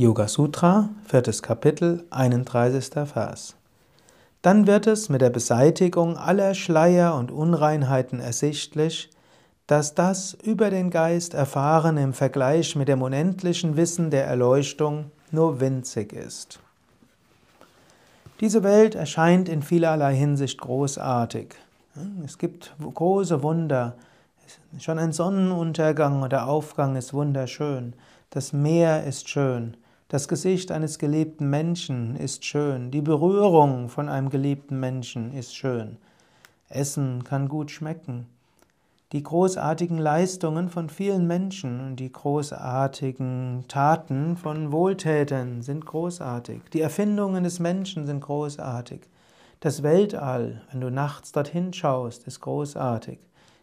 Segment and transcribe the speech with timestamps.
[0.00, 2.90] Yoga Sutra, viertes Kapitel, 31.
[3.12, 3.56] Vers.
[4.42, 9.10] Dann wird es mit der Beseitigung aller Schleier und Unreinheiten ersichtlich,
[9.66, 15.58] dass das über den Geist erfahren im Vergleich mit dem unendlichen Wissen der Erleuchtung nur
[15.58, 16.60] winzig ist.
[18.38, 21.56] Diese Welt erscheint in vielerlei Hinsicht großartig.
[22.24, 23.96] Es gibt große Wunder.
[24.78, 27.94] Schon ein Sonnenuntergang oder Aufgang ist wunderschön.
[28.30, 29.76] Das Meer ist schön.
[30.10, 32.90] Das Gesicht eines geliebten Menschen ist schön.
[32.90, 35.98] Die Berührung von einem geliebten Menschen ist schön.
[36.70, 38.26] Essen kann gut schmecken.
[39.12, 46.62] Die großartigen Leistungen von vielen Menschen und die großartigen Taten von Wohltätern sind großartig.
[46.72, 49.02] Die Erfindungen des Menschen sind großartig.
[49.60, 53.18] Das Weltall, wenn du nachts dorthin schaust, ist großartig.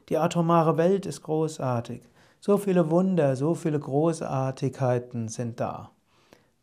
[0.10, 2.04] Die atomare Welt ist großartig.
[2.40, 5.90] So viele Wunder, so viele Großartigkeiten sind da.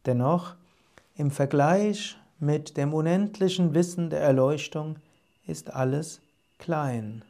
[0.06, 0.54] Dennoch,
[1.16, 4.96] im Vergleich mit dem unendlichen Wissen der Erleuchtung
[5.46, 6.20] ist alles
[6.58, 7.24] klein.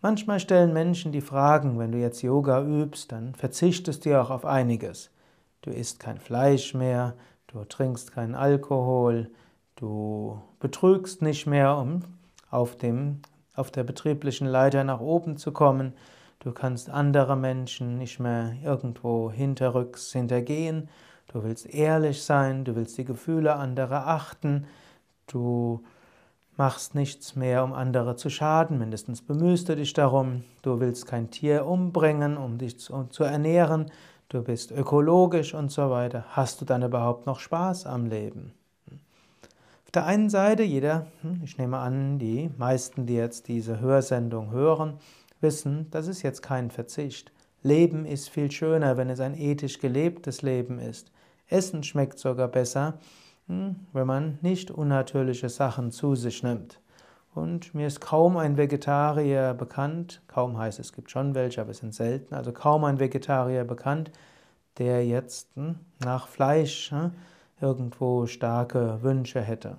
[0.00, 4.44] Manchmal stellen Menschen die Fragen, wenn du jetzt Yoga übst, dann verzichtest du auch auf
[4.44, 5.10] einiges.
[5.60, 7.14] Du isst kein Fleisch mehr,
[7.46, 9.30] du trinkst keinen Alkohol,
[9.76, 12.00] du betrügst nicht mehr, um
[12.50, 13.20] auf, dem,
[13.54, 15.92] auf der betrieblichen Leiter nach oben zu kommen.
[16.40, 20.88] Du kannst andere Menschen nicht mehr irgendwo hinterrücks hintergehen
[21.28, 24.66] Du willst ehrlich sein, du willst die Gefühle anderer achten,
[25.26, 25.82] du
[26.56, 31.30] machst nichts mehr, um andere zu schaden, mindestens bemühst du dich darum, du willst kein
[31.30, 33.90] Tier umbringen, um dich zu, zu ernähren,
[34.28, 36.24] du bist ökologisch und so weiter.
[36.30, 38.52] Hast du dann überhaupt noch Spaß am Leben?
[38.88, 44.50] Auf der einen Seite, jeder, hm, ich nehme an, die meisten, die jetzt diese Hörsendung
[44.50, 44.98] hören,
[45.40, 47.32] wissen, das ist jetzt kein Verzicht.
[47.62, 51.12] Leben ist viel schöner, wenn es ein ethisch gelebtes Leben ist.
[51.48, 52.98] Essen schmeckt sogar besser,
[53.46, 56.80] hm, wenn man nicht unnatürliche Sachen zu sich nimmt.
[57.34, 61.78] Und mir ist kaum ein Vegetarier bekannt, kaum heißt es gibt schon welche, aber es
[61.78, 64.10] sind selten, also kaum ein Vegetarier bekannt,
[64.78, 67.12] der jetzt hm, nach Fleisch hm,
[67.60, 69.78] irgendwo starke Wünsche hätte.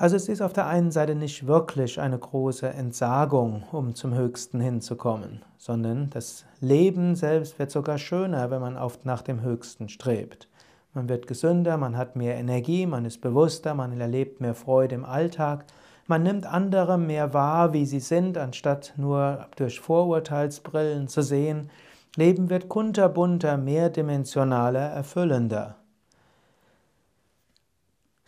[0.00, 4.58] Also es ist auf der einen Seite nicht wirklich eine große Entsagung, um zum Höchsten
[4.58, 10.48] hinzukommen, sondern das Leben selbst wird sogar schöner, wenn man oft nach dem Höchsten strebt.
[10.94, 15.04] Man wird gesünder, man hat mehr Energie, man ist bewusster, man erlebt mehr Freude im
[15.04, 15.66] Alltag,
[16.06, 21.68] man nimmt andere mehr wahr, wie sie sind, anstatt nur durch Vorurteilsbrillen zu sehen.
[22.16, 25.76] Leben wird kunterbunter, mehrdimensionaler, erfüllender.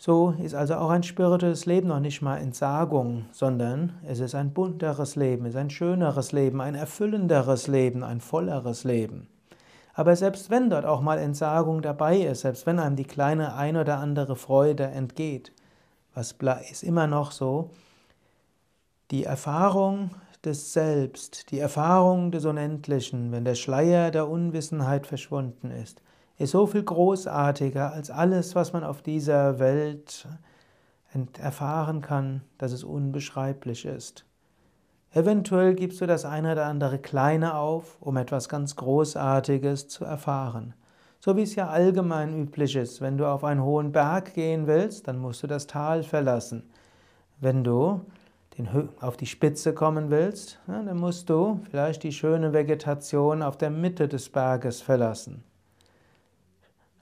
[0.04, 4.52] So ist also auch ein spirituelles Leben noch nicht mal Entsagung, sondern es ist ein
[4.52, 9.28] bunteres Leben, es ist ein schöneres Leben, ein erfüllenderes Leben, ein volleres Leben.
[9.94, 13.76] Aber selbst wenn dort auch mal Entsagung dabei ist, selbst wenn einem die kleine ein
[13.76, 15.52] oder andere Freude entgeht,
[16.14, 16.34] was
[16.68, 17.70] ist immer noch so?
[19.12, 20.10] Die Erfahrung
[20.44, 26.02] des Selbst, die Erfahrung des Unendlichen, wenn der Schleier der Unwissenheit verschwunden ist,
[26.38, 30.26] ist so viel großartiger als alles, was man auf dieser Welt
[31.38, 34.24] erfahren kann, dass es unbeschreiblich ist.
[35.12, 40.74] Eventuell gibst du das eine oder andere Kleine auf, um etwas ganz Großartiges zu erfahren.
[41.20, 45.06] So wie es ja allgemein üblich ist, wenn du auf einen hohen Berg gehen willst,
[45.06, 46.64] dann musst du das Tal verlassen.
[47.40, 48.00] Wenn du
[49.00, 54.08] auf die Spitze kommen willst, dann musst du vielleicht die schöne Vegetation auf der Mitte
[54.08, 55.44] des Berges verlassen.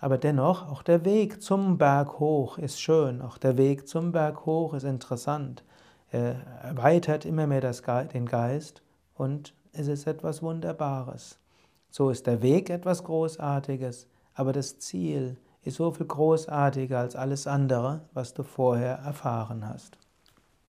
[0.01, 4.47] Aber dennoch, auch der Weg zum Berg hoch ist schön, auch der Weg zum Berg
[4.47, 5.63] hoch ist interessant.
[6.11, 8.83] Er erweitert immer mehr das, den Geist
[9.15, 11.39] und es ist etwas Wunderbares.
[11.91, 17.47] So ist der Weg etwas Großartiges, aber das Ziel ist so viel großartiger als alles
[17.47, 19.99] andere, was du vorher erfahren hast.